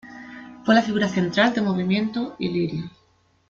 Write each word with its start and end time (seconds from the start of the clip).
Fue 0.65 0.73
la 0.73 0.81
figura 0.81 1.07
central 1.07 1.53
del 1.53 1.63
movimiento 1.63 2.35
ilirio. 2.39 2.89